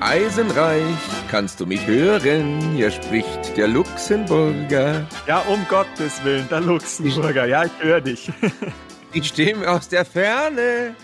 [0.00, 0.96] Eisenreich,
[1.28, 2.60] kannst du mich hören?
[2.76, 5.04] Hier spricht der Luxemburger.
[5.26, 7.46] Ja, um Gottes Willen, der Luxemburger.
[7.46, 8.30] Ja, ich höre dich.
[9.14, 10.94] Die Stimme aus der Ferne.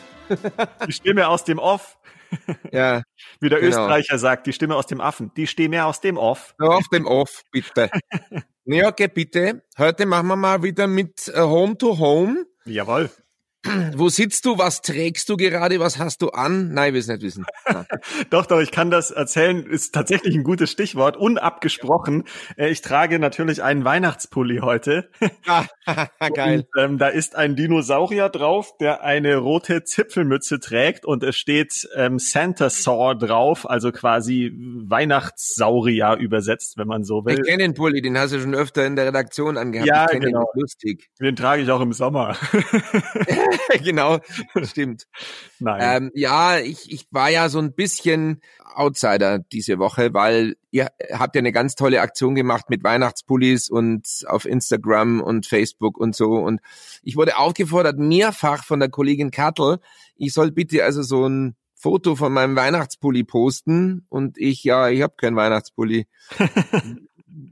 [0.87, 1.99] Die Stimme aus dem Off.
[2.71, 3.03] Ja.
[3.41, 3.71] Wie der genau.
[3.71, 5.33] Österreicher sagt, die Stimme aus dem Affen.
[5.37, 6.55] Die Stimme aus dem Off.
[6.59, 7.91] Auf dem Off, bitte.
[8.65, 9.63] ja, okay, bitte.
[9.77, 12.45] Heute machen wir mal wieder mit äh, Home to Home.
[12.65, 13.11] Jawohl.
[13.97, 14.59] Wo sitzt du?
[14.59, 15.81] Was trägst du gerade?
[15.81, 16.73] Was hast du an?
[16.73, 17.47] Nein, will es nicht wissen.
[18.31, 19.65] Doch, doch, ich kann das erzählen.
[19.67, 21.17] Ist tatsächlich ein gutes Stichwort.
[21.17, 22.25] Unabgesprochen.
[22.57, 25.09] Äh, Ich trage natürlich einen Weihnachtspulli heute.
[25.47, 25.65] Ah,
[26.35, 26.67] geil.
[26.75, 31.89] Und, ähm, da ist ein Dinosaurier drauf, der eine rote Zipfelmütze trägt und es steht
[31.97, 37.39] ähm, Santa Saw drauf, also quasi Weihnachtssaurier übersetzt, wenn man so will.
[37.39, 39.89] Ich kenne den Pulli, den hast du schon öfter in der Redaktion angehabt.
[39.89, 40.49] Ja, genau.
[40.55, 41.11] Den, lustig.
[41.21, 42.37] Den trage ich auch im Sommer.
[43.85, 44.19] genau,
[44.63, 45.07] stimmt.
[45.59, 46.05] Nein.
[46.05, 48.41] Ähm, ja, ich, ich war ja so ein bisschen
[48.75, 54.07] Outsider diese Woche, weil ihr habt ja eine ganz tolle Aktion gemacht mit Weihnachtspullis und
[54.27, 56.33] auf Instagram und Facebook und so.
[56.33, 56.61] Und
[57.03, 59.79] ich wurde aufgefordert, mehrfach von der Kollegin Kattel,
[60.17, 64.07] ich soll bitte also so ein Foto von meinem Weihnachtspulli posten.
[64.09, 66.07] Und ich, ja, ich habe keinen Weihnachtspulli.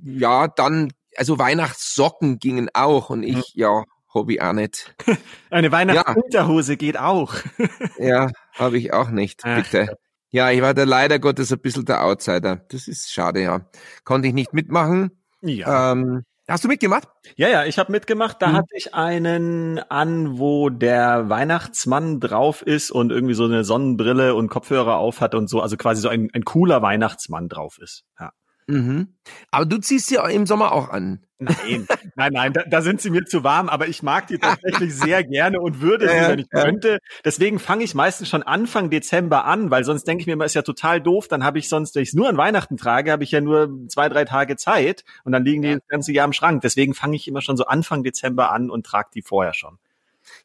[0.05, 3.11] ja, dann, also Weihnachtssocken gingen auch.
[3.11, 4.95] Und ich, ja, Hobby auch nicht.
[5.51, 7.35] Eine Weihnachtsunterhose geht auch.
[7.99, 9.97] Ja, habe ich auch nicht, Ach bitte.
[10.31, 12.65] Ja, ich war da leider Gottes ein bisschen der Outsider.
[12.71, 13.67] Das ist schade, ja.
[14.05, 15.11] Konnte ich nicht mitmachen.
[15.43, 15.93] Ja.
[15.93, 17.07] Ähm, hast du mitgemacht?
[17.37, 18.41] Ja, ja, ich habe mitgemacht.
[18.41, 18.53] Da Mhm.
[18.55, 24.49] hatte ich einen an, wo der Weihnachtsmann drauf ist und irgendwie so eine Sonnenbrille und
[24.49, 25.61] Kopfhörer auf hat und so.
[25.61, 28.05] Also quasi so ein, ein cooler Weihnachtsmann drauf ist.
[28.19, 28.33] Ja.
[28.67, 29.15] Mhm.
[29.51, 31.21] Aber du ziehst sie im Sommer auch an.
[31.39, 34.95] Nein, nein, nein, da, da sind sie mir zu warm, aber ich mag die tatsächlich
[34.95, 36.99] sehr gerne und würde sie, wenn ich könnte.
[37.25, 40.55] Deswegen fange ich meistens schon Anfang Dezember an, weil sonst denke ich mir immer, ist
[40.55, 43.25] ja total doof, dann habe ich sonst, wenn ich es nur an Weihnachten trage, habe
[43.25, 46.33] ich ja nur zwei, drei Tage Zeit und dann liegen die das ganze Jahr im
[46.33, 46.63] Schrank.
[46.63, 49.79] Deswegen fange ich immer schon so Anfang Dezember an und trage die vorher schon.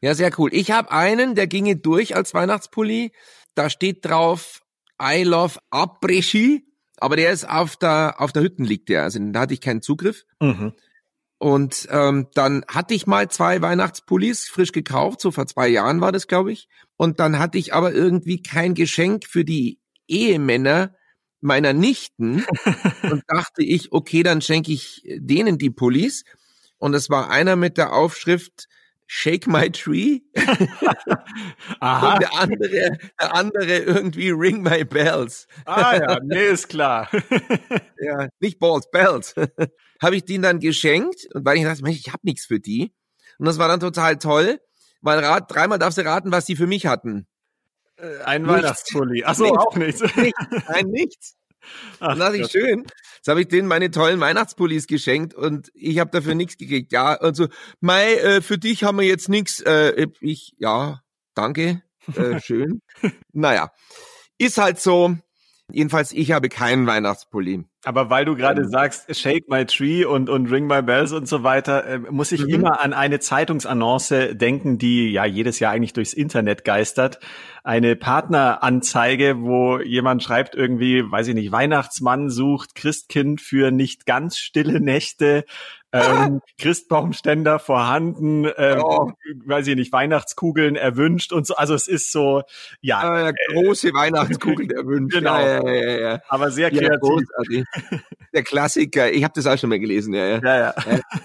[0.02, 0.50] Ja, sehr cool.
[0.54, 3.12] Ich habe einen, der ginge durch als Weihnachtspulli.
[3.54, 4.62] Da steht drauf
[5.02, 6.67] I love Après-Ski,
[7.00, 9.82] aber der ist auf der auf der Hütten liegt der, also da hatte ich keinen
[9.82, 10.26] Zugriff.
[10.40, 10.74] Mhm.
[11.40, 16.12] Und ähm, dann hatte ich mal zwei Weihnachtspullis frisch gekauft, so vor zwei Jahren war
[16.12, 16.68] das, glaube ich.
[16.96, 20.96] Und dann hatte ich aber irgendwie kein Geschenk für die Ehemänner
[21.40, 22.44] meiner Nichten
[23.04, 26.24] und dachte ich, okay, dann schenke ich denen die Pullis.
[26.80, 28.68] Und es war einer mit der Aufschrift
[29.08, 30.20] Shake My Tree
[31.80, 32.14] Aha.
[32.14, 35.48] und der andere, der andere irgendwie Ring My Bells.
[35.66, 37.10] Ah ja, nee, ist klar.
[38.00, 39.34] Ja, nicht Balls, Bells.
[40.02, 42.94] habe ich denen dann geschenkt und weil ich dachte, Mensch, ich habe nichts für die.
[43.40, 44.60] Und das war dann total toll,
[45.02, 47.26] weil rat, dreimal darfst du raten, was die für mich hatten.
[48.26, 48.58] Ein Nichts.
[48.58, 49.24] Weihnachtspulli.
[49.26, 49.58] Ach so, Nichts.
[49.58, 50.18] auch nicht.
[50.18, 51.37] Nichts, nein, nichts.
[52.00, 52.52] Ach, Und das ist Gott.
[52.52, 52.86] schön.
[53.18, 56.92] Jetzt habe ich denen meine tollen Weihnachtspullis geschenkt und ich habe dafür nichts gekriegt.
[56.92, 57.48] Ja, also,
[57.82, 59.60] Mai, äh, für dich haben wir jetzt nichts.
[59.62, 61.02] Äh, ich, ja,
[61.34, 61.82] danke,
[62.16, 62.82] äh, schön.
[63.34, 63.72] naja,
[64.38, 65.18] ist halt so.
[65.70, 67.66] Jedenfalls, ich habe keinen Weihnachtspulli.
[67.84, 68.70] Aber weil du gerade Ähm.
[68.70, 72.42] sagst, Shake My Tree und, und Ring My Bells und so weiter, äh, muss ich
[72.44, 72.50] Mhm.
[72.54, 77.20] immer an eine Zeitungsannonce denken, die ja jedes Jahr eigentlich durchs Internet geistert.
[77.64, 84.38] Eine Partneranzeige, wo jemand schreibt irgendwie, weiß ich nicht, Weihnachtsmann sucht Christkind für nicht ganz
[84.38, 85.44] stille Nächte,
[85.94, 89.12] ähm, Christbaumständer vorhanden, ähm, Oh.
[89.46, 91.56] weiß ich nicht, Weihnachtskugeln erwünscht und so.
[91.56, 92.44] Also es ist so,
[92.82, 95.16] ja, Äh, große Weihnachtskugel erwünscht.
[95.16, 95.40] Genau.
[95.40, 97.24] Ja, ja, ja, aber sehr kreativ.
[98.34, 99.12] Der Klassiker.
[99.12, 100.14] Ich habe das auch schon mal gelesen.
[100.14, 100.40] Ja, ja.
[100.44, 100.74] Ja, ja.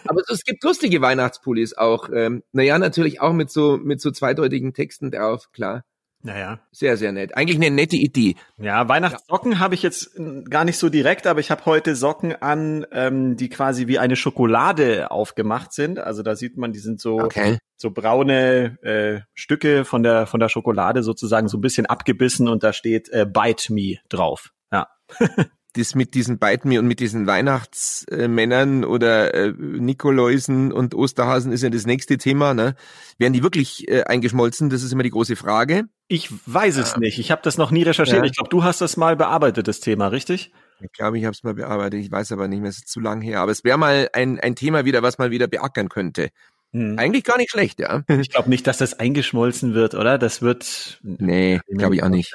[0.07, 2.09] Aber es gibt lustige Weihnachtspullis auch.
[2.13, 5.51] Ähm, naja, natürlich auch mit so mit so zweideutigen Texten drauf.
[5.53, 5.85] Klar,
[6.23, 6.61] Naja.
[6.71, 7.37] sehr, sehr nett.
[7.37, 8.37] Eigentlich eine nette Idee.
[8.59, 10.13] Ja, Weihnachtssocken habe ich jetzt
[10.49, 14.17] gar nicht so direkt, aber ich habe heute Socken an, ähm, die quasi wie eine
[14.17, 15.99] Schokolade aufgemacht sind.
[15.99, 17.59] Also da sieht man, die sind so Okay.
[17.77, 22.63] so braune äh, Stücke von der von der Schokolade sozusagen so ein bisschen abgebissen und
[22.63, 24.53] da steht äh, Bite Me drauf.
[24.71, 24.87] Ja.
[25.75, 31.71] Das mit diesen Me und mit diesen Weihnachtsmännern oder äh, Nikoläusen und Osterhasen ist ja
[31.71, 32.53] das nächste Thema.
[32.53, 32.75] Ne?
[33.19, 34.69] Werden die wirklich äh, eingeschmolzen?
[34.69, 35.85] Das ist immer die große Frage.
[36.09, 37.19] Ich weiß es nicht.
[37.19, 38.19] Ich habe das noch nie recherchiert.
[38.19, 38.25] Ja.
[38.25, 40.53] Ich glaube, du hast das mal bearbeitet, das Thema, richtig?
[40.81, 42.01] Ich glaube, ich habe es mal bearbeitet.
[42.01, 43.41] Ich weiß aber nicht mehr, es ist zu lang her.
[43.41, 46.29] Aber es wäre mal ein, ein Thema wieder, was man wieder beackern könnte.
[46.73, 46.99] Hm.
[46.99, 48.03] Eigentlich gar nicht schlecht, ja.
[48.09, 50.19] Ich glaube nicht, dass das eingeschmolzen wird, oder?
[50.19, 51.01] Das wird.
[51.03, 52.35] Nee, glaube ich auch nicht.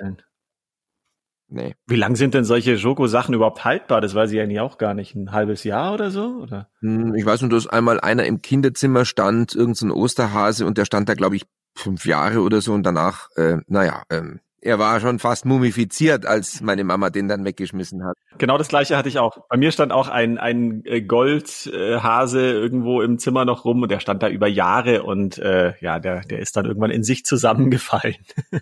[1.50, 1.76] Nee.
[1.88, 4.02] Wie lang sind denn solche Joko-Sachen überhaupt haltbar?
[4.02, 5.16] Das weiß ich eigentlich auch gar nicht.
[5.16, 6.40] Ein halbes Jahr oder so?
[6.42, 6.70] Oder?
[6.82, 10.86] Hm, ich weiß nur, dass einmal einer im Kinderzimmer stand, irgendein so Osterhase, und der
[10.86, 15.00] stand da, glaube ich, fünf Jahre oder so und danach, äh, naja, ähm, er war
[15.00, 18.18] schon fast mumifiziert, als meine Mama den dann weggeschmissen hat.
[18.38, 19.48] Genau das gleiche hatte ich auch.
[19.50, 24.00] Bei mir stand auch ein, ein äh, Goldhase irgendwo im Zimmer noch rum und der
[24.00, 28.18] stand da über Jahre und äh, ja, der, der ist dann irgendwann in sich zusammengefallen.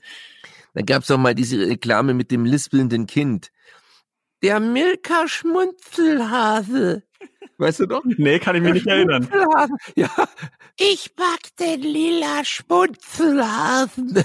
[0.76, 3.52] Da gab's auch mal diese Reklame mit dem lispelnden Kind.
[4.44, 7.04] Der Milka Schmunzelhase.
[7.58, 8.04] Weißt du doch?
[8.18, 9.30] Nee, kann ich mich nicht erinnern.
[9.96, 10.10] Ja.
[10.78, 14.22] Ich mag den lila Schmunzelhasen.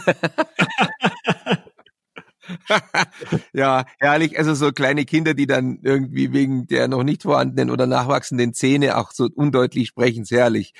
[3.52, 4.36] ja, herrlich.
[4.36, 8.96] Also so kleine Kinder, die dann irgendwie wegen der noch nicht vorhandenen oder nachwachsenden Zähne
[8.96, 10.74] auch so undeutlich sprechen, ist herrlich.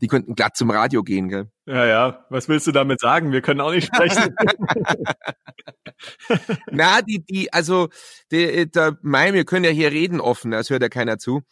[0.00, 1.50] Die könnten glatt zum Radio gehen, gell?
[1.66, 2.26] Ja, ja.
[2.30, 3.32] Was willst du damit sagen?
[3.32, 4.34] Wir können auch nicht sprechen.
[6.70, 7.88] Na, die, die, also,
[8.30, 11.42] der, der, Mai, wir können ja hier reden offen, das hört ja keiner zu.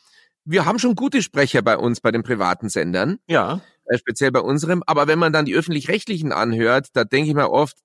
[0.45, 3.19] Wir haben schon gute Sprecher bei uns, bei den privaten Sendern.
[3.29, 3.61] Ja.
[3.87, 4.83] Äh, speziell bei unserem.
[4.87, 7.77] Aber wenn man dann die öffentlich-rechtlichen anhört, da denke ich mir oft,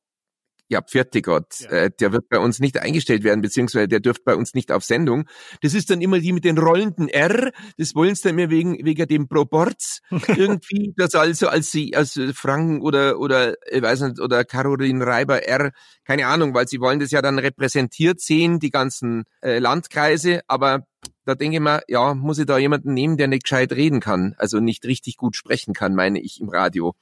[0.70, 1.70] ja, pfiat Gott, ja.
[1.70, 4.84] Äh, der wird bei uns nicht eingestellt werden, beziehungsweise der dürft bei uns nicht auf
[4.84, 5.28] Sendung.
[5.62, 8.86] Das ist dann immer die mit den rollenden R, das wollen sie dann immer wegen,
[8.86, 14.20] wegen dem Proports irgendwie, das also als sie, als Franken oder, oder, ich weiß nicht,
[14.20, 15.72] oder Caroline Reiber R,
[16.04, 20.86] keine Ahnung, weil sie wollen das ja dann repräsentiert sehen, die ganzen äh, Landkreise, aber
[21.26, 24.36] da denke ich mir, ja, muss ich da jemanden nehmen, der nicht gescheit reden kann,
[24.38, 26.96] also nicht richtig gut sprechen kann, meine ich im Radio.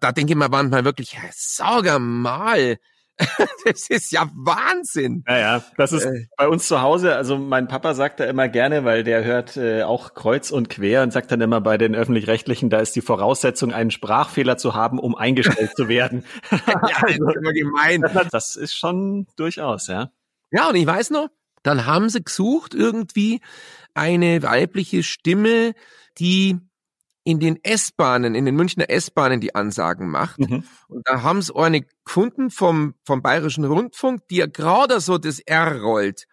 [0.00, 2.78] Da denke ich mir manchmal wirklich, sauger mal,
[3.64, 5.24] das ist ja Wahnsinn.
[5.26, 7.16] Naja, das ist äh, bei uns zu Hause.
[7.16, 11.02] Also mein Papa sagt da immer gerne, weil der hört äh, auch kreuz und quer
[11.02, 14.98] und sagt dann immer bei den öffentlich-rechtlichen, da ist die Voraussetzung, einen Sprachfehler zu haben,
[14.98, 16.24] um eingestellt zu werden.
[16.50, 18.04] ja, das ist immer gemein.
[18.30, 20.10] Das ist schon durchaus, ja.
[20.50, 21.28] Ja, und ich weiß noch,
[21.62, 23.40] dann haben sie gesucht irgendwie
[23.94, 25.72] eine weibliche Stimme,
[26.18, 26.58] die
[27.26, 30.38] in den S-Bahnen, in den Münchner S-Bahnen die Ansagen macht.
[30.38, 30.62] Mhm.
[30.86, 35.40] Und da haben sie eine gefunden vom, vom Bayerischen Rundfunk, die ja gerade so das
[35.40, 36.26] R rollt.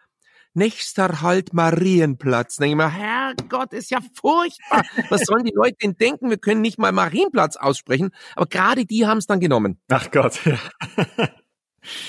[0.54, 2.57] Nächster Halt Marienplatz.
[2.57, 4.84] Denke ich mir, Herrgott, ist ja furchtbar.
[5.10, 6.30] Was sollen die Leute denn denken?
[6.30, 8.12] Wir können nicht mal Marienplatz aussprechen.
[8.36, 9.81] Aber gerade die haben es dann genommen.
[9.89, 10.60] Ach Gott, ja.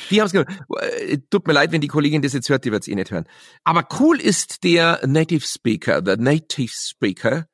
[0.09, 0.57] Die haben es genommen.
[0.79, 3.11] Äh, tut mir leid, wenn die Kollegin das jetzt hört, die wird es eh nicht
[3.11, 3.27] hören.
[3.65, 7.49] Aber cool ist der Native Speaker, der Native Speaker,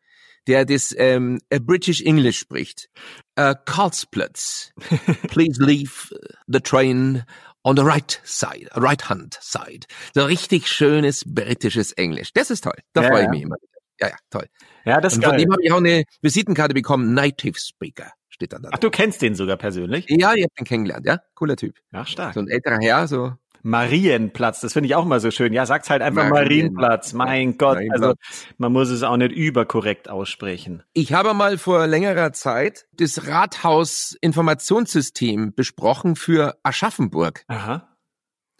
[0.50, 2.91] der das ähm, British English spricht.
[3.38, 4.73] Uh, Karlsplatz.
[5.29, 6.12] Please leave
[6.49, 7.23] the train
[7.62, 9.87] on the right side, right hand side.
[10.12, 12.32] So richtig schönes britisches Englisch.
[12.32, 12.75] Das ist toll.
[12.94, 13.55] Da ja, freue ich mich immer.
[14.00, 14.47] Ja, ja, toll.
[14.85, 17.14] Ja, das ist Und von dem habe ich auch eine Visitenkarte bekommen.
[17.14, 18.70] Native Speaker steht dann da.
[18.73, 20.06] Ach, du kennst den sogar persönlich?
[20.08, 21.20] Ja, ich habe den kennengelernt, ja.
[21.37, 21.79] Cooler Typ.
[21.93, 22.35] Ach, stark.
[22.35, 25.53] So ein älterer Herr, so Marienplatz, das finde ich auch mal so schön.
[25.53, 26.73] Ja, sagt's halt einfach Marien.
[26.73, 27.12] Marienplatz.
[27.12, 28.15] Mein Gott, also
[28.59, 30.85] man muss es auch nicht überkorrekt aussprechen.
[30.93, 37.45] Ich habe mal vor längerer Zeit das Rathaus-Informationssystem besprochen für Aschaffenburg.
[37.49, 37.87] Aha.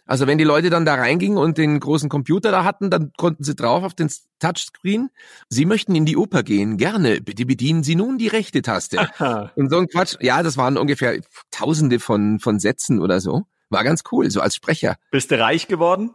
[0.05, 3.45] Also wenn die Leute dann da reingingen und den großen Computer da hatten, dann konnten
[3.45, 5.09] sie drauf auf den Touchscreen.
[5.47, 7.21] Sie möchten in die Oper gehen, gerne.
[7.21, 8.99] Bitte bedienen Sie nun die rechte Taste.
[8.99, 9.53] Aha.
[9.55, 10.17] Und so ein Quatsch.
[10.19, 13.45] Ja, das waren ungefähr Tausende von von Sätzen oder so.
[13.71, 14.97] War ganz cool, so als Sprecher.
[15.11, 16.11] Bist du reich geworden?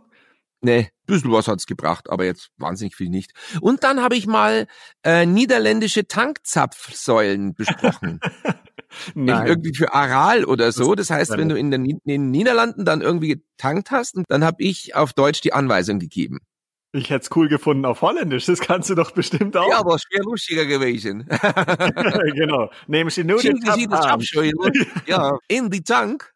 [0.61, 3.33] Nee, bisschen was hat's gebracht, aber jetzt wahnsinnig viel nicht.
[3.61, 4.67] Und dann habe ich mal
[5.05, 8.21] äh, niederländische Tankzapfsäulen besprochen.
[9.15, 9.47] Nein.
[9.47, 10.95] Irgendwie für Aral oder so.
[10.95, 14.63] Das heißt, wenn du in den, in den Niederlanden dann irgendwie getankt hast, dann habe
[14.63, 16.41] ich auf Deutsch die Anweisung gegeben.
[16.97, 18.47] Ich hätte es cool gefunden auf Holländisch.
[18.47, 19.69] Das kannst du doch bestimmt auch.
[19.69, 21.29] Ja, aber es wäre lustiger gewesen.
[22.35, 22.71] genau.
[22.87, 24.07] Nehmen Sie nur den Sie das
[25.07, 26.33] Ja, in die Tank.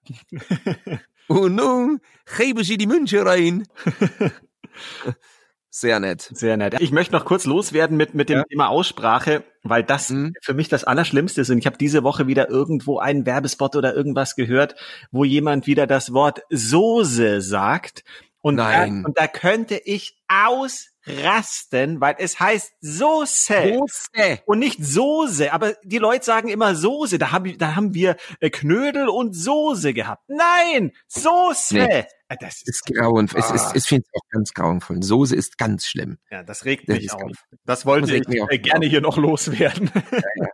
[1.28, 2.00] Und nun
[2.36, 3.66] geben Sie die Münche rein.
[5.72, 6.22] Sehr nett.
[6.22, 6.80] Sehr nett.
[6.80, 8.44] Ich möchte noch kurz loswerden mit, mit dem ja.
[8.44, 10.34] Thema Aussprache, weil das mhm.
[10.42, 11.50] für mich das Allerschlimmste ist.
[11.50, 14.74] Und ich habe diese Woche wieder irgendwo einen Werbespot oder irgendwas gehört,
[15.12, 18.02] wo jemand wieder das Wort Soße sagt.
[18.42, 19.02] Und, Nein.
[19.02, 23.78] Da, und da könnte ich ausrasten, weil es heißt Soße.
[23.78, 24.40] Soße.
[24.46, 25.52] Und nicht Soße.
[25.52, 27.18] Aber die Leute sagen immer Soße.
[27.18, 30.22] Da haben, da haben wir äh, Knödel und Soße gehabt.
[30.28, 30.92] Nein!
[31.08, 31.74] Soße!
[31.74, 32.04] Nee.
[32.28, 33.42] Ah, das ist, ist grauenvoll.
[33.42, 33.54] Ah.
[33.54, 35.02] Es ist, ich finde es auch ganz grauenvoll.
[35.02, 36.18] Soße ist ganz schlimm.
[36.30, 37.32] Ja, das regt das mich auf.
[37.64, 39.90] Das wollte ich äh, gerne hier noch loswerden.
[40.12, 40.48] Ja, ja.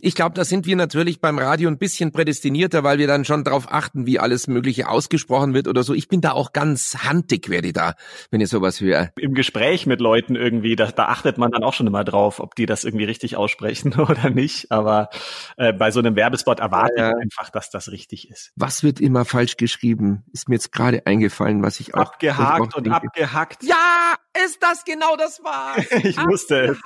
[0.00, 3.42] Ich glaube, da sind wir natürlich beim Radio ein bisschen prädestinierter, weil wir dann schon
[3.42, 5.92] darauf achten, wie alles Mögliche ausgesprochen wird oder so.
[5.92, 7.94] Ich bin da auch ganz handig, werde ich da,
[8.30, 9.10] wenn ich sowas höre.
[9.18, 12.54] Im Gespräch mit Leuten irgendwie, da, da achtet man dann auch schon immer drauf, ob
[12.54, 14.70] die das irgendwie richtig aussprechen oder nicht.
[14.70, 15.10] Aber
[15.56, 17.16] äh, bei so einem Werbespot erwarte ja, ja.
[17.16, 18.52] ich einfach, dass das richtig ist.
[18.54, 20.24] Was wird immer falsch geschrieben?
[20.32, 22.12] Ist mir jetzt gerade eingefallen, was ich auch.
[22.12, 23.64] Abgehakt und abgehackt.
[23.64, 24.14] Ja,
[24.44, 25.76] ist das genau das war.
[26.04, 26.78] ich wusste es.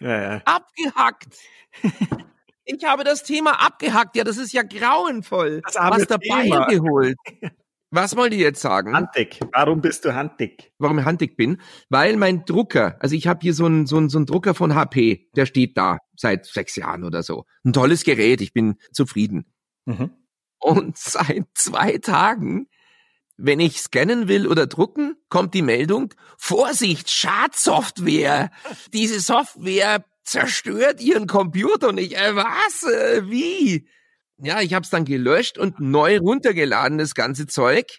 [0.00, 0.42] Ja, ja.
[0.44, 1.36] Abgehackt.
[2.64, 4.16] Ich habe das Thema abgehackt.
[4.16, 5.62] Ja, das ist ja grauenvoll.
[5.64, 6.66] Das Was dabei Thema.
[6.66, 7.16] geholt.
[7.90, 8.94] Was wollt ihr jetzt sagen?
[8.94, 9.40] Handdick.
[9.52, 10.72] Warum bist du handdick?
[10.78, 11.60] Warum ich handdick bin?
[11.88, 14.76] Weil mein Drucker, also ich habe hier so einen so einen, so einen Drucker von
[14.76, 17.46] HP, der steht da seit sechs Jahren oder so.
[17.64, 19.52] Ein tolles Gerät, ich bin zufrieden.
[19.86, 20.10] Mhm.
[20.60, 22.68] Und seit zwei Tagen,
[23.36, 28.52] wenn ich scannen will oder drucken, kommt die Meldung, Vorsicht, Schadsoftware.
[28.92, 33.88] Diese Software zerstört ihren Computer und ich, äh, was, äh, wie?
[34.38, 37.98] Ja, ich habe es dann gelöscht und neu runtergeladen, das ganze Zeug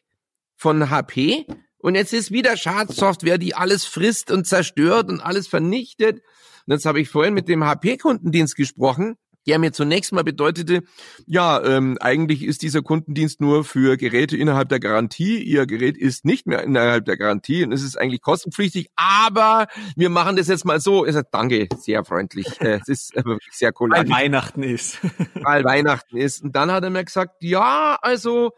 [0.56, 1.46] von HP.
[1.78, 6.22] Und jetzt ist wieder Schadsoftware, die alles frisst und zerstört und alles vernichtet.
[6.66, 10.82] Und jetzt habe ich vorhin mit dem HP-Kundendienst gesprochen der mir zunächst mal bedeutete,
[11.26, 15.42] ja, ähm, eigentlich ist dieser Kundendienst nur für Geräte innerhalb der Garantie.
[15.42, 20.10] Ihr Gerät ist nicht mehr innerhalb der Garantie und es ist eigentlich kostenpflichtig, aber wir
[20.10, 21.06] machen das jetzt mal so.
[21.06, 22.62] Er sagt, danke, sehr freundlich.
[22.62, 23.92] Äh, es ist wirklich sehr cool.
[23.92, 25.00] Weil Weihnachten ist.
[25.36, 26.44] Weil Weihnachten ist.
[26.44, 28.52] Und dann hat er mir gesagt, ja, also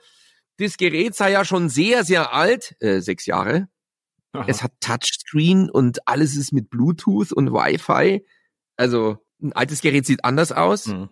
[0.58, 3.68] das Gerät sei ja schon sehr, sehr alt, äh, sechs Jahre.
[4.34, 4.46] Aha.
[4.48, 8.26] Es hat Touchscreen und alles ist mit Bluetooth und Wi-Fi.
[8.76, 10.88] Also ein altes Gerät sieht anders aus.
[10.88, 11.10] Mhm.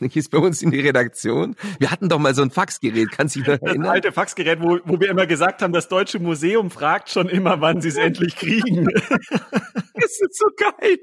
[0.00, 1.56] Ist bei uns in die Redaktion.
[1.78, 3.82] Wir hatten doch mal so ein Faxgerät, kannst du dich noch erinnern?
[3.82, 7.60] Das alte Faxgerät, wo, wo wir immer gesagt haben, das Deutsche Museum fragt schon immer,
[7.60, 8.86] wann sie es endlich kriegen.
[8.94, 10.96] das ist so geil,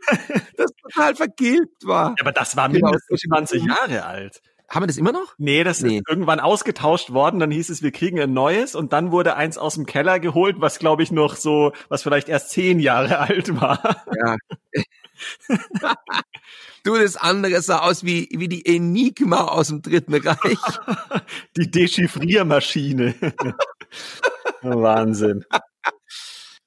[0.58, 2.10] das total vergilbt war.
[2.10, 4.42] Ja, aber das war genau, mindestens 20 Jahre alt.
[4.70, 5.34] Haben wir das immer noch?
[5.38, 5.98] Nee, das nee.
[5.98, 7.40] ist irgendwann ausgetauscht worden.
[7.40, 10.58] Dann hieß es, wir kriegen ein neues und dann wurde eins aus dem Keller geholt,
[10.60, 14.04] was glaube ich noch so, was vielleicht erst zehn Jahre alt war.
[14.14, 14.36] Ja.
[16.84, 20.60] du, das andere sah aus wie, wie die Enigma aus dem Dritten Reich.
[21.58, 23.16] die Dechiffriermaschine.
[24.62, 25.46] Wahnsinn.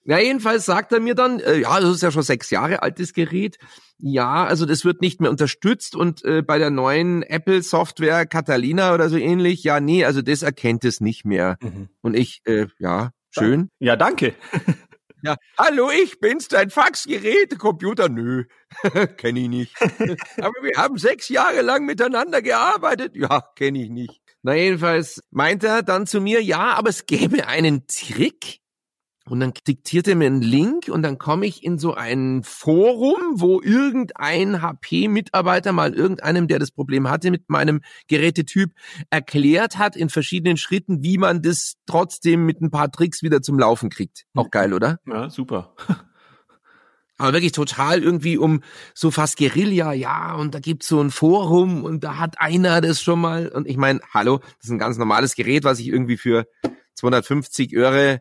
[0.04, 3.12] Ja, jedenfalls sagt er mir dann, äh, ja, das ist ja schon sechs Jahre altes
[3.12, 3.58] Gerät.
[3.98, 8.94] Ja, also das wird nicht mehr unterstützt und äh, bei der neuen Apple Software Catalina
[8.94, 11.58] oder so ähnlich, ja, nee, also das erkennt es nicht mehr.
[11.60, 11.88] Mhm.
[12.00, 13.70] Und ich, äh, ja, schön.
[13.78, 14.34] Ja, danke.
[15.22, 18.44] Ja, hallo, ich bin's, dein Faxgerät, Computer, nö,
[19.18, 19.76] kenne ich nicht.
[20.38, 24.18] Aber wir haben sechs Jahre lang miteinander gearbeitet, ja, kenne ich nicht.
[24.42, 28.59] Na jedenfalls meint er dann zu mir, ja, aber es gäbe einen Trick,
[29.26, 33.20] und dann diktiert er mir einen Link und dann komme ich in so ein Forum,
[33.34, 38.72] wo irgendein HP-Mitarbeiter mal irgendeinem, der das Problem hatte mit meinem Gerätetyp,
[39.10, 43.58] erklärt hat in verschiedenen Schritten, wie man das trotzdem mit ein paar Tricks wieder zum
[43.58, 44.24] Laufen kriegt.
[44.34, 44.50] Auch mhm.
[44.50, 44.98] geil, oder?
[45.06, 45.74] Ja, super.
[47.18, 48.62] Aber wirklich total irgendwie um
[48.94, 53.02] so fast Guerilla, ja, und da gibt's so ein Forum und da hat einer das
[53.02, 53.48] schon mal.
[53.48, 56.46] Und ich meine, hallo, das ist ein ganz normales Gerät, was ich irgendwie für
[56.94, 58.20] 250 Euro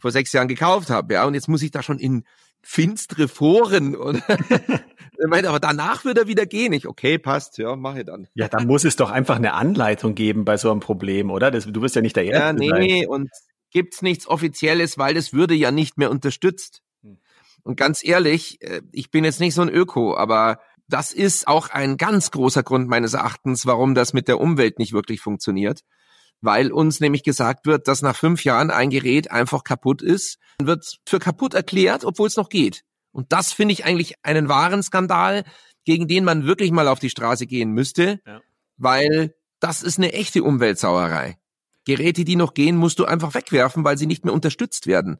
[0.00, 2.24] vor sechs Jahren gekauft habe, ja, und jetzt muss ich da schon in
[2.62, 4.20] finstere Foren oder
[5.18, 6.72] er meint, aber danach wird er wieder gehen.
[6.72, 8.26] Ich, okay, passt, ja, mache dann.
[8.34, 11.50] Ja, dann muss es doch einfach eine Anleitung geben bei so einem Problem, oder?
[11.50, 12.64] Das, du bist ja nicht der Erste.
[12.64, 13.08] Ja, nee, sein.
[13.08, 13.30] und
[13.70, 16.82] gibt's nichts Offizielles, weil das würde ja nicht mehr unterstützt.
[17.02, 17.18] Hm.
[17.62, 21.70] Und ganz ehrlich, äh, ich bin jetzt nicht so ein Öko, aber das ist auch
[21.70, 25.80] ein ganz großer Grund meines Erachtens, warum das mit der Umwelt nicht wirklich funktioniert
[26.44, 30.98] weil uns nämlich gesagt wird, dass nach fünf Jahren ein Gerät einfach kaputt ist, wird
[31.08, 32.82] für kaputt erklärt, obwohl es noch geht.
[33.12, 35.44] Und das finde ich eigentlich einen wahren Skandal,
[35.84, 38.40] gegen den man wirklich mal auf die Straße gehen müsste, ja.
[38.76, 41.38] weil das ist eine echte Umweltsauerei.
[41.86, 45.18] Geräte, die noch gehen, musst du einfach wegwerfen, weil sie nicht mehr unterstützt werden.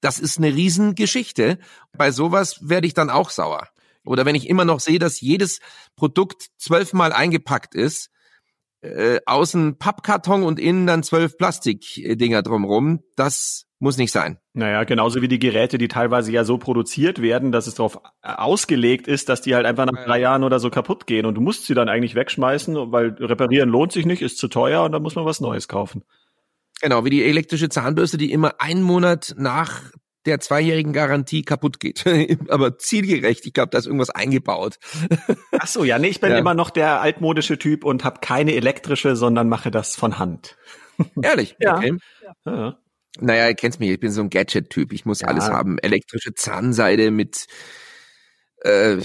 [0.00, 1.58] Das ist eine Riesengeschichte.
[1.96, 3.68] Bei sowas werde ich dann auch sauer.
[4.04, 5.60] Oder wenn ich immer noch sehe, dass jedes
[5.96, 8.10] Produkt zwölfmal eingepackt ist,
[8.84, 13.00] äh, außen Pappkarton und innen dann zwölf Plastikdinger drumrum.
[13.16, 14.38] Das muss nicht sein.
[14.52, 19.08] Naja, genauso wie die Geräte, die teilweise ja so produziert werden, dass es darauf ausgelegt
[19.08, 21.66] ist, dass die halt einfach nach drei Jahren oder so kaputt gehen und du musst
[21.66, 25.16] sie dann eigentlich wegschmeißen, weil reparieren lohnt sich nicht, ist zu teuer und dann muss
[25.16, 26.04] man was Neues kaufen.
[26.80, 29.82] Genau, wie die elektrische Zahnbürste, die immer einen Monat nach
[30.26, 32.04] der zweijährigen Garantie kaputt geht.
[32.48, 34.78] Aber zielgerecht, ich glaube, da ist irgendwas eingebaut.
[35.58, 36.38] Ach so, ja, nee, ich bin ja.
[36.38, 40.56] immer noch der altmodische Typ und habe keine elektrische, sondern mache das von Hand.
[41.22, 41.56] Ehrlich?
[41.58, 41.76] ja.
[41.76, 41.98] Okay.
[42.46, 42.78] ja.
[43.20, 44.92] Naja, ihr kennt mich, ich bin so ein Gadget-Typ.
[44.92, 45.28] Ich muss ja.
[45.28, 45.78] alles haben.
[45.78, 47.46] Elektrische Zahnseide mit
[48.62, 48.96] äh,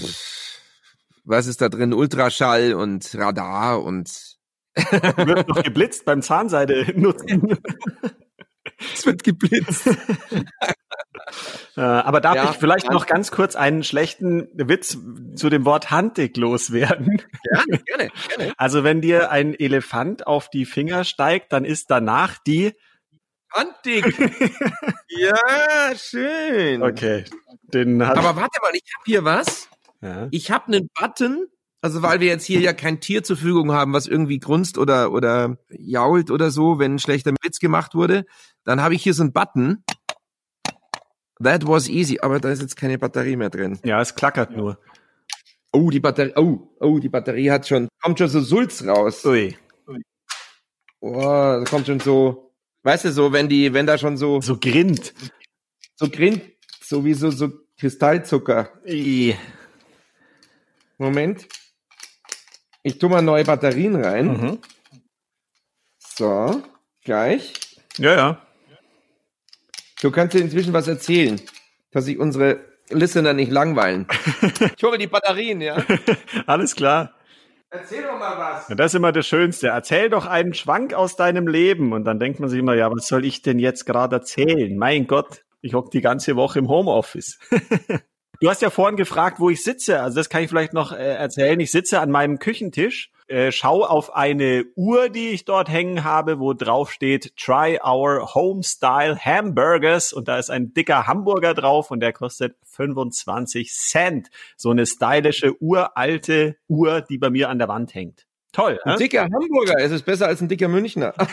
[1.24, 1.92] was ist da drin?
[1.92, 4.36] Ultraschall und Radar und
[4.74, 7.56] wird noch geblitzt beim Zahnseide nutzen.
[8.94, 9.88] es wird geblitzt.
[11.76, 12.92] Äh, aber darf Ja, ich vielleicht ja.
[12.92, 14.98] noch ganz kurz einen schlechten Witz
[15.34, 17.22] zu dem Wort Handdick loswerden?
[17.42, 18.52] Gerne, gerne, gerne.
[18.56, 22.72] Also wenn dir ein Elefant auf die Finger steigt, dann ist danach die.
[23.52, 24.04] Handdick.
[25.08, 25.36] ja,
[25.96, 26.82] schön.
[26.82, 27.24] Okay,
[27.62, 28.16] den hat.
[28.16, 29.68] Aber warte mal, ich habe hier was.
[30.00, 30.28] ja.
[30.30, 31.46] Ich habe einen Button,
[31.82, 35.10] also weil wir jetzt hier ja kein Tier zur Verfügung haben, was irgendwie grunzt oder
[35.12, 38.24] oder jault oder so, wenn ein schlechter Witz gemacht wurde,
[38.64, 39.82] dann habe ich hier so einen Button.
[41.42, 43.78] That was easy, aber da ist jetzt keine Batterie mehr drin.
[43.84, 44.78] ja, es klackert nur.
[45.72, 49.24] Oh, die Batterie, oh, oh, die Batterie hat schon, kommt schon so Sulz raus.
[49.24, 49.56] Ui.
[51.00, 54.58] Oh, da kommt schon so, weißt du, so, wenn die, wenn da schon so, So
[54.58, 55.14] grinnt.
[55.96, 56.42] so grinnt,
[56.82, 58.68] so wie so, so Kristallzucker.
[58.86, 59.34] I.
[60.98, 61.46] Moment.
[62.82, 64.26] Ich tu mal neue Batterien rein.
[64.26, 64.58] Mhm.
[65.98, 66.62] So,
[67.04, 67.54] gleich.
[67.96, 68.46] Ja, ja.
[70.02, 71.40] Du kannst dir inzwischen was erzählen,
[71.90, 74.06] dass sich unsere Listener nicht langweilen.
[74.76, 75.76] ich hole die Batterien, ja?
[76.46, 77.14] Alles klar.
[77.70, 78.68] Erzähl doch mal was.
[78.68, 79.68] Ja, das ist immer das Schönste.
[79.68, 81.92] Erzähl doch einen Schwank aus deinem Leben.
[81.92, 84.76] Und dann denkt man sich immer, ja, was soll ich denn jetzt gerade erzählen?
[84.76, 87.38] Mein Gott, ich hock die ganze Woche im Homeoffice.
[88.40, 90.00] du hast ja vorhin gefragt, wo ich sitze.
[90.00, 91.60] Also das kann ich vielleicht noch äh, erzählen.
[91.60, 96.40] Ich sitze an meinem Küchentisch, äh, schau auf eine Uhr, die ich dort hängen habe,
[96.40, 100.12] wo drauf steht Try Our Homestyle Hamburgers.
[100.12, 104.28] Und da ist ein dicker Hamburger drauf und der kostet 25 Cent.
[104.56, 108.26] So eine stylische, uralte Uhr, die bei mir an der Wand hängt.
[108.52, 108.80] Toll.
[108.84, 108.98] Ein Äh?
[108.98, 111.14] dicker Hamburger, es ist besser als ein dicker Münchner.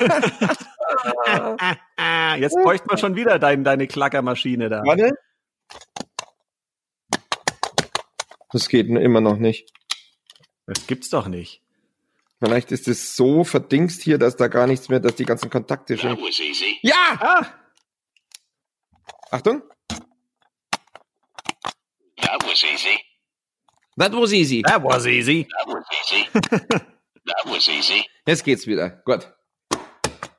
[2.38, 4.84] Jetzt bräuchte man schon wieder dein, deine Klackermaschine da.
[4.86, 5.12] Warte.
[8.52, 9.72] Das geht immer noch nicht.
[10.68, 11.62] Das gibt's doch nicht.
[12.40, 15.98] Vielleicht ist es so verdingst hier, dass da gar nichts mehr, dass die ganzen Kontakte
[15.98, 16.16] schon.
[16.18, 16.80] That.
[16.84, 17.18] Ja!
[17.20, 17.54] Ah,
[19.32, 19.64] Achtung.
[22.18, 23.00] That was easy.
[23.98, 24.62] That was easy.
[24.64, 25.48] that was easy.
[25.50, 26.28] That was easy.
[27.26, 28.06] that was easy.
[28.28, 29.02] Jetzt geht's wieder.
[29.06, 29.34] Gut.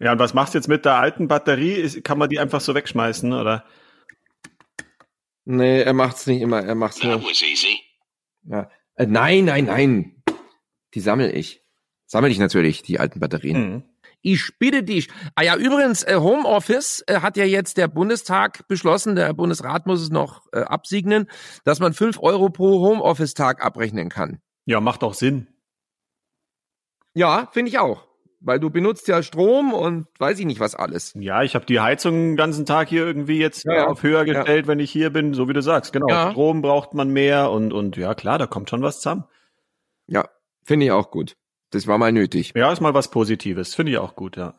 [0.01, 1.73] Ja, und was machst du jetzt mit der alten Batterie?
[1.73, 3.65] Ist, kann man die einfach so wegschmeißen, oder?
[5.45, 6.63] Nee, er macht's nicht immer.
[6.63, 7.23] Er macht's That nur.
[7.23, 7.81] was easy.
[8.45, 8.71] Ja.
[8.95, 10.23] Äh, nein, nein, nein.
[10.95, 11.65] Die sammel ich.
[12.09, 13.73] Sammel ich natürlich, die alten Batterien.
[13.73, 13.83] Mhm.
[14.23, 15.09] Ich bitte dich.
[15.37, 20.01] Ah ja, übrigens, äh, Homeoffice äh, hat ja jetzt der Bundestag beschlossen, der Bundesrat muss
[20.01, 21.29] es noch äh, absegnen,
[21.65, 24.41] dass man fünf Euro pro Homeoffice-Tag abrechnen kann.
[24.65, 25.47] Ja, macht doch Sinn.
[27.15, 28.09] Ja, finde ich auch.
[28.41, 31.13] Weil du benutzt ja Strom und weiß ich nicht was alles.
[31.15, 33.87] Ja, ich habe die Heizung den ganzen Tag hier irgendwie jetzt Ja, ja.
[33.89, 35.93] auf höher gestellt, wenn ich hier bin, so wie du sagst.
[35.93, 36.09] Genau.
[36.09, 36.31] Ja.
[36.31, 39.25] Strom braucht man mehr und, und ja, klar, da kommt schon was zusammen.
[40.07, 40.29] Ja,
[40.65, 41.37] finde ich auch gut.
[41.71, 42.53] Das war mal nötig.
[42.57, 43.75] Ja, ist mal was Positives.
[43.75, 44.55] Finde ich auch gut, ja.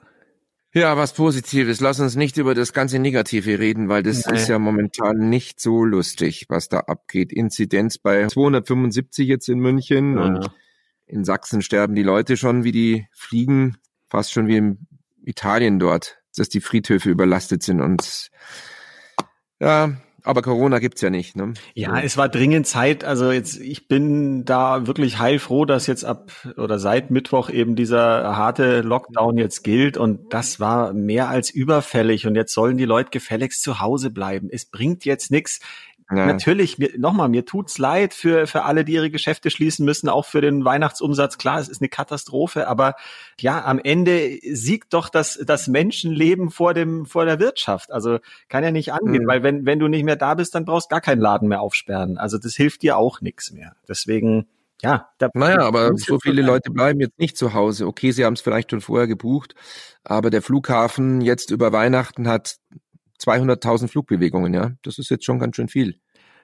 [0.72, 1.80] Ja, was Positives.
[1.80, 4.36] Lass uns nicht über das ganze Negative reden, weil das Nee.
[4.36, 7.34] ist ja momentan nicht so lustig, was da abgeht.
[7.34, 10.24] Inzidenz bei 275 jetzt in München Ja.
[10.26, 10.52] und
[11.08, 14.88] in Sachsen sterben die Leute schon, wie die fliegen, fast schon wie in
[15.24, 18.30] Italien dort, dass die Friedhöfe überlastet sind und
[19.60, 19.93] ja,
[20.24, 21.36] aber Corona gibt's ja nicht.
[21.36, 21.54] Ne?
[21.74, 23.04] Ja, es war dringend Zeit.
[23.04, 28.36] Also jetzt, ich bin da wirklich heilfroh, dass jetzt ab oder seit Mittwoch eben dieser
[28.36, 29.98] harte Lockdown jetzt gilt.
[29.98, 32.28] Und das war mehr als überfällig.
[32.28, 34.50] Und jetzt sollen die Leute gefälligst zu Hause bleiben.
[34.52, 35.60] Es bringt jetzt nichts.
[36.12, 36.26] Ja.
[36.26, 40.41] Natürlich, nochmal, mir tut's leid für, für alle, die ihre Geschäfte schließen müssen, auch für
[40.41, 41.38] den Weihnachtsumsatz.
[41.38, 42.95] Klar, es ist eine Katastrophe, aber
[43.39, 47.91] ja, am Ende siegt doch das, das Menschenleben vor dem, vor der Wirtschaft.
[47.91, 48.17] Also
[48.48, 49.28] kann ja nicht angehen, Mhm.
[49.28, 52.17] weil wenn, wenn du nicht mehr da bist, dann brauchst gar keinen Laden mehr aufsperren.
[52.17, 53.76] Also das hilft dir auch nichts mehr.
[53.88, 54.48] Deswegen,
[54.82, 55.10] ja.
[55.19, 56.41] Da, Naja, aber so viele.
[56.41, 57.86] Leute bleiben jetzt nicht zu Hause.
[57.86, 59.54] Okay, sie haben es vielleicht schon vorher gebucht,
[60.04, 62.56] aber der Flughafen jetzt über Weihnachten hat
[63.22, 64.72] 200.000 Flugbewegungen, ja.
[64.84, 66.00] Das ist jetzt schon ganz schön viel.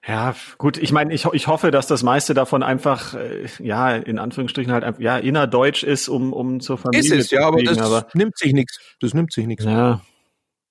[0.07, 0.77] Ja, gut.
[0.77, 4.83] Ich meine, ich, ich hoffe, dass das meiste davon einfach, äh, ja, in Anführungsstrichen halt,
[4.83, 8.37] einfach, ja, innerdeutsch ist, um, um zur Familie Ist es, zu ja, aber das nimmt
[8.37, 8.79] sich nichts.
[8.99, 9.65] Das nimmt sich nichts.
[9.65, 10.01] ja,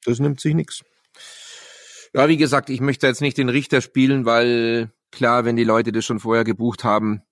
[0.04, 0.82] Das nimmt sich nichts.
[2.14, 5.90] Ja, wie gesagt, ich möchte jetzt nicht den Richter spielen, weil klar, wenn die Leute
[5.90, 7.22] das schon vorher gebucht haben,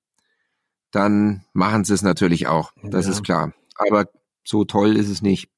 [0.91, 2.73] dann machen sie es natürlich auch.
[2.83, 3.13] Das Ja.
[3.13, 3.53] ist klar.
[3.77, 4.07] Aber
[4.45, 5.51] so toll ist es nicht.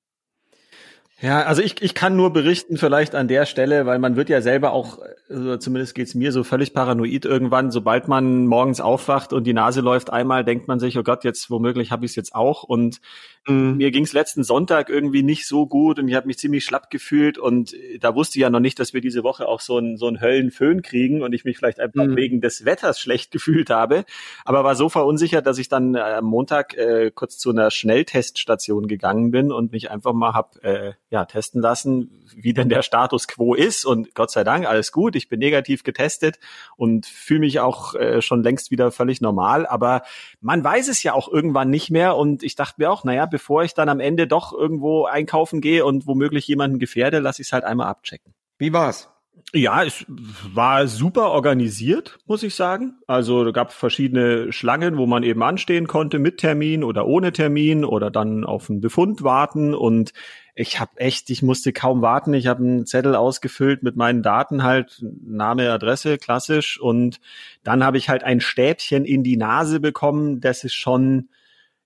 [1.20, 4.40] Ja, also ich, ich kann nur berichten vielleicht an der Stelle, weil man wird ja
[4.40, 4.98] selber auch,
[5.28, 9.80] also zumindest geht's mir so völlig paranoid irgendwann, sobald man morgens aufwacht und die Nase
[9.80, 12.64] läuft einmal, denkt man sich, oh Gott, jetzt womöglich habe ich es jetzt auch.
[12.64, 13.00] Und
[13.46, 13.76] mhm.
[13.76, 17.38] mir ging's letzten Sonntag irgendwie nicht so gut und ich habe mich ziemlich schlapp gefühlt
[17.38, 20.06] und da wusste ich ja noch nicht, dass wir diese Woche auch so einen so
[20.06, 22.16] einen Höllenföhn kriegen und ich mich vielleicht einfach mhm.
[22.16, 24.04] wegen des Wetters schlecht gefühlt habe.
[24.44, 28.86] Aber war so verunsichert, dass ich dann äh, am Montag äh, kurz zu einer Schnellteststation
[28.86, 33.28] gegangen bin und mich einfach mal hab äh, ja, testen lassen, wie denn der Status
[33.28, 33.84] quo ist.
[33.84, 35.16] Und Gott sei Dank, alles gut.
[35.16, 36.38] Ich bin negativ getestet
[36.76, 39.66] und fühle mich auch äh, schon längst wieder völlig normal.
[39.66, 40.02] Aber
[40.40, 42.16] man weiß es ja auch irgendwann nicht mehr.
[42.16, 45.84] Und ich dachte mir auch, naja, bevor ich dann am Ende doch irgendwo einkaufen gehe
[45.84, 48.32] und womöglich jemanden gefährde, lasse ich es halt einmal abchecken.
[48.58, 49.10] Wie war's?
[49.52, 52.94] Ja, es war super organisiert, muss ich sagen.
[53.08, 57.84] Also da gab verschiedene Schlangen, wo man eben anstehen konnte mit Termin oder ohne Termin
[57.84, 59.74] oder dann auf einen Befund warten.
[59.74, 60.12] Und
[60.54, 62.34] ich habe echt, ich musste kaum warten.
[62.34, 66.80] Ich habe einen Zettel ausgefüllt mit meinen Daten halt, Name, Adresse, klassisch.
[66.80, 67.20] Und
[67.64, 70.40] dann habe ich halt ein Stäbchen in die Nase bekommen.
[70.40, 71.30] Das ist schon,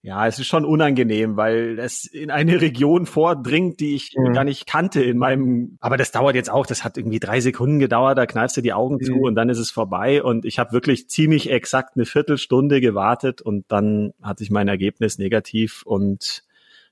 [0.03, 4.33] ja, es ist schon unangenehm, weil es in eine Region vordringt, die ich mhm.
[4.33, 5.77] gar nicht kannte in meinem.
[5.81, 6.67] Aber das dauert jetzt auch.
[6.67, 8.17] Das hat irgendwie drei Sekunden gedauert.
[8.17, 9.05] Da kneifst du die Augen mhm.
[9.05, 10.23] zu und dann ist es vorbei.
[10.23, 15.19] Und ich habe wirklich ziemlich exakt eine Viertelstunde gewartet und dann hatte ich mein Ergebnis
[15.19, 16.45] negativ und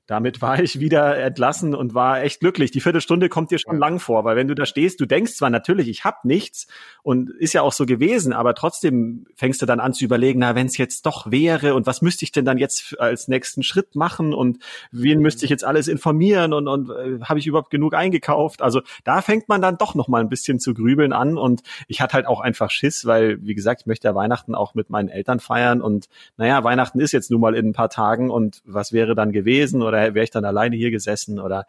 [0.06, 2.70] damit war ich wieder entlassen und war echt glücklich.
[2.70, 5.50] Die Viertelstunde kommt dir schon lang vor, weil wenn du da stehst, du denkst zwar
[5.50, 6.68] natürlich, ich hab nichts
[7.02, 10.54] und ist ja auch so gewesen, aber trotzdem fängst du dann an zu überlegen, na,
[10.54, 13.96] wenn es jetzt doch wäre und was müsste ich denn dann jetzt als nächsten Schritt
[13.96, 14.58] machen und
[14.92, 18.62] wen müsste ich jetzt alles informieren und, und äh, habe ich überhaupt genug eingekauft?
[18.62, 22.00] Also da fängt man dann doch noch mal ein bisschen zu grübeln an und ich
[22.00, 25.08] hatte halt auch einfach Schiss, weil wie gesagt, ich möchte ja Weihnachten auch mit meinen
[25.08, 28.92] Eltern feiern und naja, Weihnachten ist jetzt nun mal in ein paar Tagen und was
[28.92, 31.66] wäre dann gewesen oder oder wäre ich dann alleine hier gesessen oder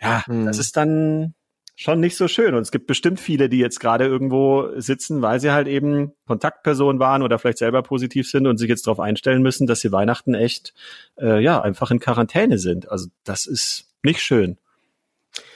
[0.00, 0.46] ja, mhm.
[0.46, 1.34] das ist dann
[1.76, 2.54] schon nicht so schön.
[2.54, 7.00] Und es gibt bestimmt viele, die jetzt gerade irgendwo sitzen, weil sie halt eben Kontaktpersonen
[7.00, 10.34] waren oder vielleicht selber positiv sind und sich jetzt darauf einstellen müssen, dass sie Weihnachten
[10.34, 10.72] echt
[11.18, 12.90] äh, ja einfach in Quarantäne sind.
[12.90, 14.58] Also das ist nicht schön.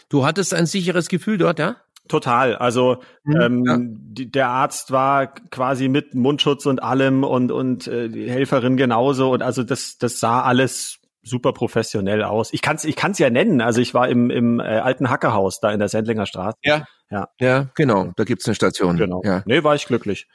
[0.09, 1.77] Du hattest ein sicheres Gefühl dort, ja?
[2.09, 2.57] Total.
[2.57, 3.77] Also mhm, ähm, ja.
[3.81, 9.31] die, der Arzt war quasi mit Mundschutz und allem und und äh, die Helferin genauso
[9.33, 10.98] und also das das sah alles
[11.29, 12.53] super professionell aus.
[12.53, 13.61] Ich kann es ich kann's ja nennen.
[13.61, 16.57] Also ich war im, im äh, alten Hackerhaus da in der Sendlinger Straße.
[16.63, 16.85] Ja.
[17.11, 18.13] Ja, ja genau.
[18.17, 18.97] Da gibt's eine Station.
[18.97, 19.23] Genau.
[19.25, 19.43] Ja.
[19.47, 20.27] Nee, war ich glücklich.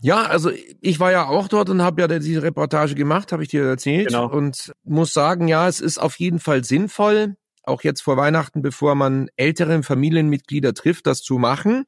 [0.00, 0.50] Ja, also
[0.80, 4.08] ich war ja auch dort und habe ja diese Reportage gemacht, habe ich dir erzählt.
[4.08, 4.28] Genau.
[4.28, 8.96] Und muss sagen, ja, es ist auf jeden Fall sinnvoll, auch jetzt vor Weihnachten, bevor
[8.96, 11.86] man ältere Familienmitglieder trifft, das zu machen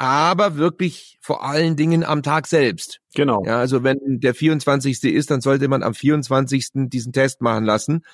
[0.00, 3.00] aber wirklich vor allen Dingen am Tag selbst.
[3.14, 3.44] Genau.
[3.44, 5.04] Ja, also wenn der 24.
[5.04, 6.68] ist, dann sollte man am 24.
[6.86, 8.06] diesen Test machen lassen.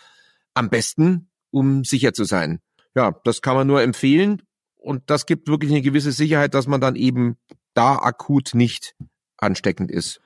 [0.53, 2.59] Am besten, um sicher zu sein.
[2.97, 4.43] Ja, das kann man nur empfehlen.
[4.77, 7.37] Und das gibt wirklich eine gewisse Sicherheit, dass man dann eben
[7.73, 8.97] da akut nicht
[9.37, 10.21] ansteckend ist,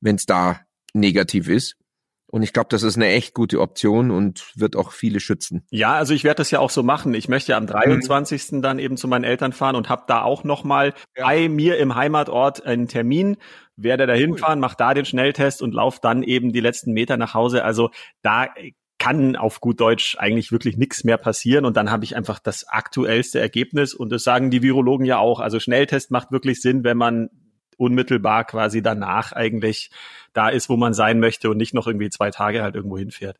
[0.00, 0.62] wenn es da
[0.94, 1.76] negativ ist.
[2.34, 5.64] Und ich glaube, das ist eine echt gute Option und wird auch viele schützen.
[5.70, 7.14] Ja, also ich werde das ja auch so machen.
[7.14, 8.50] Ich möchte ja am 23.
[8.50, 8.60] Mhm.
[8.60, 11.26] dann eben zu meinen Eltern fahren und habe da auch nochmal ja.
[11.26, 13.36] bei mir im Heimatort einen Termin,
[13.76, 17.34] werde da hinfahren, mache da den Schnelltest und laufe dann eben die letzten Meter nach
[17.34, 17.62] Hause.
[17.62, 17.90] Also
[18.22, 18.48] da
[18.98, 22.66] kann auf gut Deutsch eigentlich wirklich nichts mehr passieren und dann habe ich einfach das
[22.66, 25.38] aktuellste Ergebnis und das sagen die Virologen ja auch.
[25.38, 27.30] Also Schnelltest macht wirklich Sinn, wenn man
[27.78, 29.90] unmittelbar quasi danach eigentlich
[30.32, 33.38] da ist, wo man sein möchte und nicht noch irgendwie zwei Tage halt irgendwo hinfährt.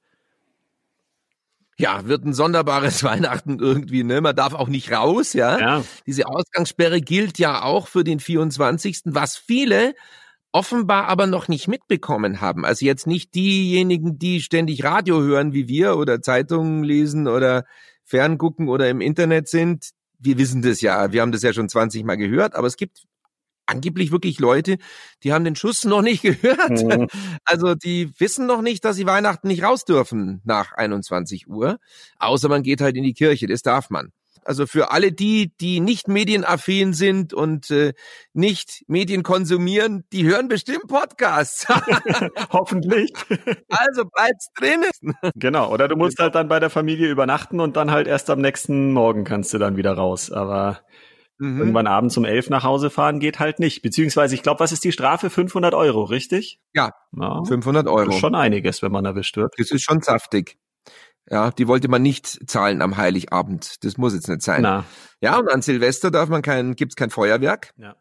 [1.76, 4.20] Ja, wird ein sonderbares Weihnachten irgendwie, ne?
[4.20, 5.58] Man darf auch nicht raus, ja?
[5.58, 5.84] ja.
[6.06, 9.94] Diese Ausgangssperre gilt ja auch für den 24., was viele
[10.52, 12.64] offenbar aber noch nicht mitbekommen haben.
[12.64, 17.64] Also jetzt nicht diejenigen, die ständig Radio hören wie wir oder Zeitungen lesen oder
[18.04, 19.90] ferngucken oder im Internet sind.
[20.20, 23.02] Wir wissen das ja, wir haben das ja schon 20 Mal gehört, aber es gibt
[23.66, 24.78] angeblich wirklich Leute,
[25.22, 26.82] die haben den Schuss noch nicht gehört.
[26.82, 27.08] Mhm.
[27.44, 31.78] Also die wissen noch nicht, dass sie Weihnachten nicht raus dürfen nach 21 Uhr.
[32.18, 34.12] Außer man geht halt in die Kirche, das darf man.
[34.44, 37.94] Also für alle die, die nicht medienaffin sind und äh,
[38.34, 41.66] nicht Medien konsumieren, die hören bestimmt Podcasts.
[42.50, 43.12] Hoffentlich.
[43.68, 44.84] Also bleibt's drin.
[45.34, 48.40] Genau, oder du musst halt dann bei der Familie übernachten und dann halt erst am
[48.40, 50.30] nächsten Morgen kannst du dann wieder raus.
[50.30, 50.80] Aber
[51.38, 51.58] Mhm.
[51.58, 53.82] Irgendwann abends um elf nach Hause fahren geht halt nicht.
[53.82, 55.30] Beziehungsweise, ich glaube, was ist die Strafe?
[55.30, 56.60] 500 Euro, richtig?
[56.74, 58.06] Ja, ja 500 Euro.
[58.06, 59.54] Das ist schon einiges, wenn man erwischt wird.
[59.58, 60.56] Das ist schon saftig.
[61.28, 63.82] Ja, die wollte man nicht zahlen am Heiligabend.
[63.84, 64.62] Das muss jetzt nicht sein.
[64.62, 64.84] Na.
[65.20, 67.72] Ja, und an Silvester darf man kein, gibt's kein Feuerwerk.
[67.78, 67.96] Ja.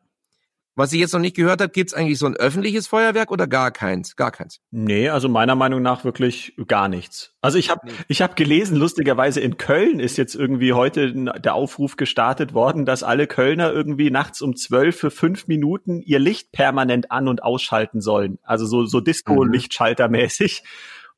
[0.76, 3.70] Was ich jetzt noch nicht gehört habe, gibt's eigentlich so ein öffentliches Feuerwerk oder gar
[3.70, 4.16] keins?
[4.16, 4.60] Gar keins.
[4.72, 7.36] Nee, also meiner Meinung nach wirklich gar nichts.
[7.42, 11.96] Also ich habe ich hab gelesen, lustigerweise in Köln ist jetzt irgendwie heute der Aufruf
[11.96, 17.12] gestartet worden, dass alle Kölner irgendwie nachts um zwölf für fünf Minuten ihr Licht permanent
[17.12, 18.40] an- und ausschalten sollen.
[18.42, 20.64] Also so, so Disco-Lichtschalter-mäßig.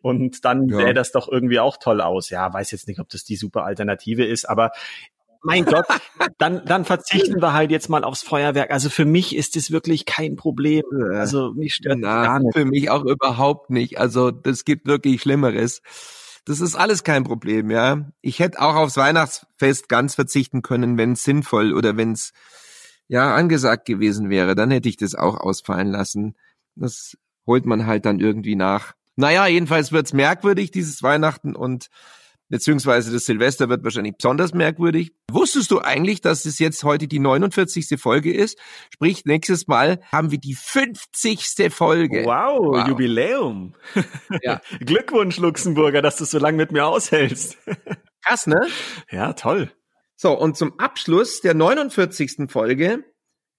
[0.02, 0.78] Und dann Ja.
[0.78, 2.30] sähe das doch irgendwie auch toll aus.
[2.30, 4.72] Ja, weiß jetzt nicht, ob das die super Alternative ist, aber
[5.45, 5.86] mein Gott,
[6.39, 8.71] dann, dann verzichten wir halt jetzt mal aufs Feuerwerk.
[8.71, 10.84] Also für mich ist es wirklich kein Problem.
[11.13, 12.58] Also mich stört das gar nicht.
[12.58, 13.99] für mich auch überhaupt nicht.
[13.99, 15.81] Also das gibt wirklich Schlimmeres.
[16.45, 18.12] Das ist alles kein Problem, ja.
[18.21, 22.34] Ich hätte auch aufs Weihnachtsfest ganz verzichten können, wenn es sinnvoll oder wenn es
[23.08, 24.55] ja angesagt gewesen wäre.
[24.55, 26.36] Dann hätte ich das auch ausfallen lassen.
[26.75, 28.93] Das holt man halt dann irgendwie nach.
[29.15, 31.89] Naja, jedenfalls wird's merkwürdig, dieses Weihnachten und
[32.49, 35.12] beziehungsweise das Silvester wird wahrscheinlich besonders merkwürdig.
[35.31, 37.99] Wusstest du eigentlich, dass es jetzt heute die 49.
[37.99, 38.58] Folge ist?
[38.93, 41.71] Sprich, nächstes Mal haben wir die 50.
[41.71, 42.23] Folge.
[42.25, 42.88] Wow, Wow.
[42.88, 43.73] Jubiläum.
[44.41, 44.62] Ja.
[44.79, 47.58] Glückwunsch, Luxemburger, dass du so lange mit mir aushältst.
[48.25, 48.67] Krass, ne?
[49.12, 49.71] ja, toll.
[50.15, 52.49] So, und zum Abschluss der 49.
[52.49, 53.03] Folge,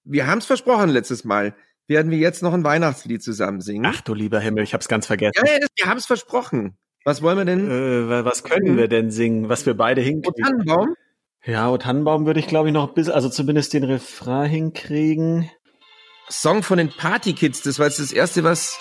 [0.05, 1.55] wir haben es versprochen letztes Mal,
[1.89, 3.85] werden wir jetzt noch ein Weihnachtslied zusammen singen.
[3.87, 5.35] Ach du lieber Himmel, ich hab's ganz vergessen.
[5.45, 6.77] ja, ja, wir haben es versprochen.
[7.07, 7.71] Was wollen wir denn?
[7.71, 10.43] Äh, wa- was können wir denn singen, was wir beide hinkriegen?
[10.45, 10.97] Tannenbaum?
[11.45, 15.49] Ja, O Tannenbaum würde ich glaube ich noch ein bisschen, also zumindest den Refrain hinkriegen.
[16.29, 18.81] Song von den Party Kids, das war jetzt das erste, was.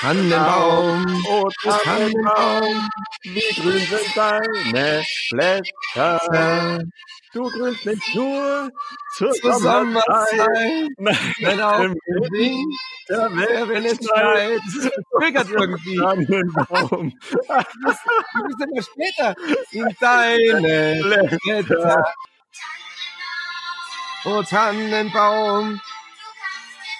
[0.00, 1.48] Tannenbaum, Oh,
[1.84, 2.88] Tannenbaum,
[3.22, 6.78] wie grün sind deine Blätter.
[7.36, 8.70] Du grünst nicht nur
[9.14, 13.30] zur Sommerzeit, Nein, auch im Winter,
[13.68, 14.62] wenn es schneit.
[15.20, 15.98] Triggert irgendwie.
[15.98, 17.12] Tannenbaum.
[17.20, 19.34] Du bist immer später
[19.70, 22.04] in deine Blätter.
[24.24, 25.78] Oh Tannenbaum,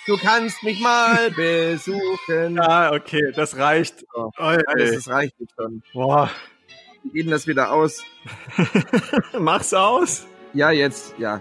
[0.07, 2.61] du kannst mich mal besuchen.
[2.61, 4.05] Ah, okay, das reicht.
[4.15, 5.83] Oi, Ja, das, reicht schon.
[5.95, 6.31] Boah,
[7.13, 8.03] Wir geben das wieder aus.
[9.39, 10.27] mach's aus.
[10.55, 11.41] Ja, jetzt, ja.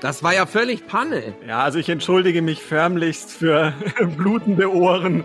[0.00, 1.34] Das war ja völlig Panne.
[1.46, 3.72] Ja, also ich entschuldige mich förmlichst für
[4.16, 5.24] blutende Ohren.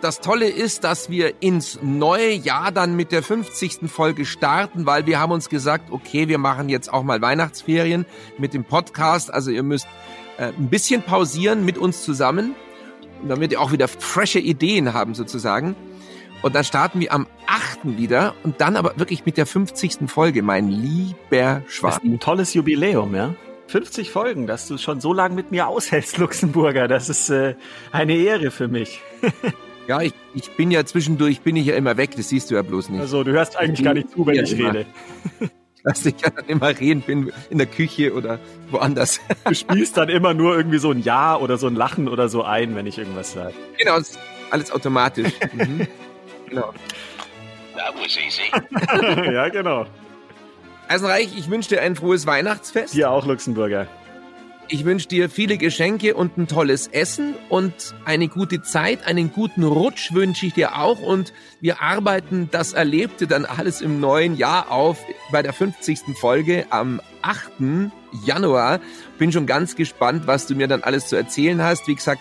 [0.00, 3.90] Das Tolle ist, dass wir ins neue Jahr dann mit der 50.
[3.90, 8.06] Folge starten, weil wir haben uns gesagt, okay, wir machen jetzt auch mal Weihnachtsferien
[8.38, 9.32] mit dem Podcast.
[9.32, 9.88] Also ihr müsst
[10.38, 12.54] äh, ein bisschen pausieren mit uns zusammen,
[13.26, 15.74] damit ihr auch wieder frische Ideen haben sozusagen.
[16.42, 17.96] Und dann starten wir am 8.
[17.96, 19.98] wieder und dann aber wirklich mit der 50.
[20.08, 21.92] Folge, mein lieber Das Schwan.
[21.92, 23.34] ist ein tolles Jubiläum, ja.
[23.68, 26.88] 50 Folgen, dass du schon so lange mit mir aushältst, Luxemburger.
[26.88, 27.54] Das ist äh,
[27.92, 29.00] eine Ehre für mich.
[29.88, 32.62] Ja, ich, ich bin ja zwischendurch, bin ich ja immer weg, das siehst du ja
[32.62, 33.00] bloß nicht.
[33.00, 34.68] Also du hörst eigentlich gar nicht zu, wenn Ja, ich immer.
[34.74, 34.86] rede.
[35.82, 38.38] Dass ich ja dann immer reden bin in der Küche oder
[38.70, 39.18] woanders.
[39.44, 42.44] Du spielst dann immer nur irgendwie so ein Ja oder so ein Lachen oder so
[42.44, 43.54] ein, wenn ich irgendwas sage.
[43.76, 44.18] Genau, das ist
[44.52, 45.32] alles automatisch.
[45.52, 45.88] Mhm.
[46.52, 46.74] Genau.
[47.74, 48.52] That was easy.
[49.32, 49.86] ja, genau.
[50.86, 52.92] Eisenreich, ich wünsche dir ein frohes Weihnachtsfest.
[52.92, 53.86] Dir auch, Luxemburger.
[54.68, 59.06] Ich wünsche dir viele Geschenke und ein tolles Essen und eine gute Zeit.
[59.06, 61.00] Einen guten Rutsch wünsche ich dir auch.
[61.00, 64.98] Und wir arbeiten das Erlebte dann alles im neuen Jahr auf
[65.30, 66.16] bei der 50.
[66.20, 67.90] Folge am 8.
[68.26, 68.80] Januar.
[69.18, 71.88] Bin schon ganz gespannt, was du mir dann alles zu erzählen hast.
[71.88, 72.20] Wie gesagt,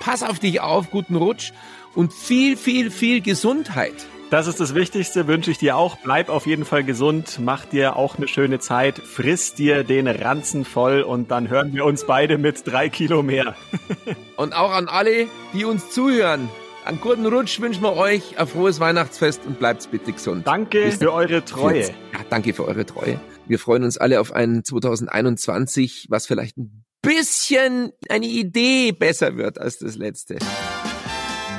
[0.00, 1.52] pass auf dich auf, guten Rutsch
[1.94, 3.94] und viel, viel, viel Gesundheit.
[4.32, 5.98] Das ist das Wichtigste, wünsche ich dir auch.
[6.02, 10.64] Bleib auf jeden Fall gesund, mach dir auch eine schöne Zeit, friss dir den Ranzen
[10.64, 13.54] voll und dann hören wir uns beide mit drei Kilo mehr.
[14.36, 16.48] Und auch an alle, die uns zuhören.
[16.84, 20.46] Einen guten Rutsch wünschen wir euch, ein frohes Weihnachtsfest und bleibt bitte gesund.
[20.46, 21.82] Danke Bis für eure Treue.
[21.82, 23.20] Ja, danke für eure Treue.
[23.46, 29.60] Wir freuen uns alle auf ein 2021, was vielleicht ein bisschen eine Idee besser wird
[29.60, 30.38] als das letzte.